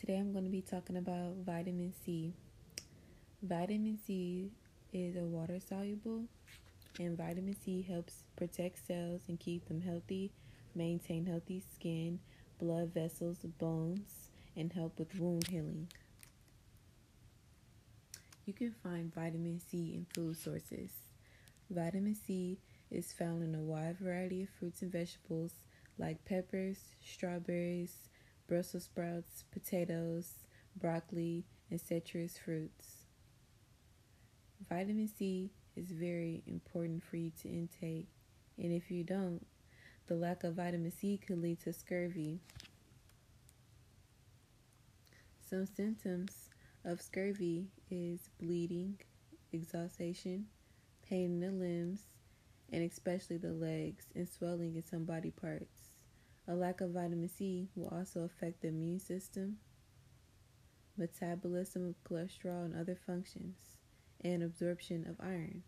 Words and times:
Today 0.00 0.16
I'm 0.16 0.32
going 0.32 0.44
to 0.44 0.50
be 0.50 0.62
talking 0.62 0.96
about 0.96 1.34
vitamin 1.44 1.92
C. 2.06 2.32
Vitamin 3.42 3.98
C 4.06 4.50
is 4.94 5.14
a 5.14 5.24
water 5.24 5.60
soluble, 5.60 6.24
and 6.98 7.18
vitamin 7.18 7.54
C 7.62 7.82
helps 7.86 8.22
protect 8.34 8.86
cells 8.86 9.20
and 9.28 9.38
keep 9.38 9.68
them 9.68 9.82
healthy, 9.82 10.32
maintain 10.74 11.26
healthy 11.26 11.62
skin, 11.74 12.18
blood 12.58 12.94
vessels, 12.94 13.40
bones, 13.58 14.30
and 14.56 14.72
help 14.72 14.98
with 14.98 15.14
wound 15.18 15.46
healing. 15.48 15.86
You 18.46 18.54
can 18.54 18.74
find 18.82 19.14
vitamin 19.14 19.60
C 19.70 19.92
in 19.94 20.06
food 20.14 20.38
sources. 20.38 20.92
Vitamin 21.68 22.14
C 22.14 22.58
is 22.90 23.12
found 23.12 23.42
in 23.42 23.54
a 23.54 23.62
wide 23.62 23.98
variety 23.98 24.44
of 24.44 24.48
fruits 24.48 24.80
and 24.80 24.90
vegetables 24.90 25.52
like 25.98 26.24
peppers, 26.24 26.78
strawberries, 27.04 28.08
Brussels 28.50 28.82
sprouts, 28.82 29.44
potatoes, 29.52 30.32
broccoli, 30.74 31.44
and 31.70 31.80
citrus 31.80 32.36
fruits. 32.36 33.06
Vitamin 34.68 35.06
C 35.06 35.52
is 35.76 35.92
very 35.92 36.42
important 36.48 37.04
for 37.04 37.16
you 37.16 37.30
to 37.42 37.48
intake, 37.48 38.08
and 38.58 38.72
if 38.72 38.90
you 38.90 39.04
don't, 39.04 39.46
the 40.08 40.16
lack 40.16 40.42
of 40.42 40.54
vitamin 40.54 40.90
C 40.90 41.16
could 41.16 41.40
lead 41.40 41.60
to 41.60 41.72
scurvy. 41.72 42.40
Some 45.48 45.64
symptoms 45.64 46.48
of 46.84 47.00
scurvy 47.00 47.68
is 47.88 48.30
bleeding, 48.40 48.98
exhaustion, 49.52 50.46
pain 51.08 51.40
in 51.40 51.40
the 51.40 51.52
limbs, 51.52 52.00
and 52.72 52.82
especially 52.82 53.36
the 53.36 53.52
legs, 53.52 54.06
and 54.16 54.28
swelling 54.28 54.74
in 54.74 54.82
some 54.82 55.04
body 55.04 55.30
parts. 55.30 55.89
A 56.50 56.54
lack 56.54 56.80
of 56.80 56.90
vitamin 56.90 57.28
C 57.28 57.68
will 57.76 57.86
also 57.96 58.22
affect 58.22 58.62
the 58.62 58.68
immune 58.68 58.98
system, 58.98 59.58
metabolism 60.96 61.86
of 61.86 62.02
cholesterol 62.02 62.64
and 62.64 62.74
other 62.74 62.98
functions, 63.06 63.56
and 64.24 64.42
absorption 64.42 65.06
of 65.08 65.24
iron. 65.24 65.62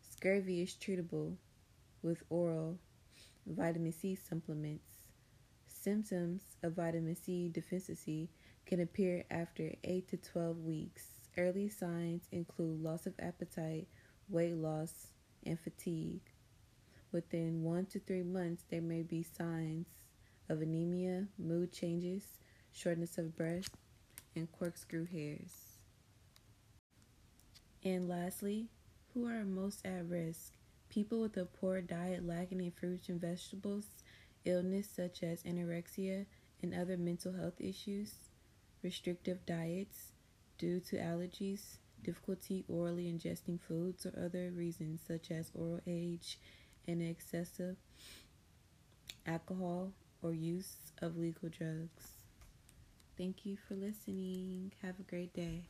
Scurvy 0.00 0.62
is 0.62 0.74
treatable 0.74 1.36
with 2.00 2.22
oral 2.30 2.78
vitamin 3.46 3.92
C 3.92 4.14
supplements. 4.14 4.88
Symptoms 5.66 6.40
of 6.62 6.72
vitamin 6.72 7.14
C 7.14 7.50
deficiency 7.50 8.30
can 8.64 8.80
appear 8.80 9.22
after 9.30 9.74
8 9.84 10.08
to 10.08 10.16
12 10.16 10.60
weeks. 10.60 11.08
Early 11.36 11.68
signs 11.68 12.26
include 12.32 12.82
loss 12.82 13.04
of 13.04 13.12
appetite, 13.18 13.86
weight 14.30 14.56
loss, 14.56 15.08
and 15.44 15.60
fatigue. 15.60 16.22
Within 17.12 17.62
1 17.62 17.84
to 17.86 18.00
3 18.00 18.22
months, 18.22 18.64
there 18.70 18.80
may 18.80 19.02
be 19.02 19.22
signs 19.22 20.05
of 20.48 20.62
anemia, 20.62 21.26
mood 21.38 21.72
changes, 21.72 22.22
shortness 22.72 23.18
of 23.18 23.36
breath, 23.36 23.68
and 24.34 24.50
corkscrew 24.52 25.06
hairs. 25.06 25.78
And 27.84 28.08
lastly, 28.08 28.68
who 29.14 29.26
are 29.26 29.44
most 29.44 29.86
at 29.86 30.08
risk? 30.08 30.52
People 30.88 31.20
with 31.20 31.36
a 31.36 31.44
poor 31.44 31.80
diet 31.80 32.26
lacking 32.26 32.60
in 32.60 32.70
fruits 32.70 33.08
and 33.08 33.20
vegetables, 33.20 33.86
illness 34.44 34.88
such 34.94 35.22
as 35.22 35.42
anorexia 35.42 36.26
and 36.62 36.74
other 36.74 36.96
mental 36.96 37.32
health 37.32 37.60
issues, 37.60 38.14
restrictive 38.82 39.44
diets 39.46 40.12
due 40.58 40.80
to 40.80 40.96
allergies, 40.96 41.78
difficulty 42.02 42.64
orally 42.68 43.12
ingesting 43.12 43.60
foods, 43.60 44.06
or 44.06 44.12
other 44.24 44.50
reasons 44.52 45.00
such 45.06 45.30
as 45.30 45.50
oral 45.54 45.80
age 45.86 46.38
and 46.86 47.02
excessive 47.02 47.76
alcohol 49.26 49.92
or 50.22 50.32
use 50.32 50.76
of 51.02 51.16
legal 51.16 51.48
drugs. 51.48 52.12
Thank 53.16 53.46
you 53.46 53.56
for 53.68 53.74
listening. 53.74 54.72
Have 54.82 54.98
a 55.00 55.02
great 55.02 55.32
day. 55.32 55.64